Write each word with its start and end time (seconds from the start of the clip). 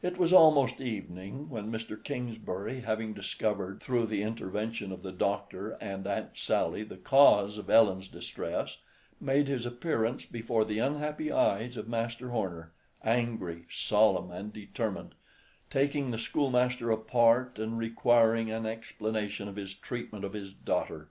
It 0.00 0.16
was 0.16 0.32
almost 0.32 0.80
evening 0.80 1.50
when 1.50 1.70
Mr. 1.70 2.02
Kingsbury, 2.02 2.80
having 2.80 3.12
discovered, 3.12 3.82
through 3.82 4.06
the 4.06 4.22
intervention 4.22 4.90
of 4.90 5.02
the 5.02 5.12
Doctor 5.12 5.72
and 5.82 6.06
Aunt 6.06 6.38
Sally 6.38 6.82
the 6.82 6.96
cause 6.96 7.58
of 7.58 7.68
Ellen's 7.68 8.08
distress, 8.08 8.78
made 9.20 9.48
his 9.48 9.66
appearance 9.66 10.24
before 10.24 10.64
the 10.64 10.78
unhappy 10.78 11.30
eyes 11.30 11.76
of 11.76 11.88
Master 11.90 12.30
Horner, 12.30 12.72
angry, 13.04 13.66
solemn 13.68 14.30
and 14.30 14.50
determined; 14.50 15.14
taking 15.68 16.10
the 16.10 16.16
schoolmaster 16.16 16.90
apart, 16.90 17.58
and 17.58 17.76
requiring, 17.76 18.50
an 18.50 18.64
explanation 18.64 19.46
of 19.46 19.56
his 19.56 19.74
treatment 19.74 20.24
of 20.24 20.32
his 20.32 20.54
daughter. 20.54 21.10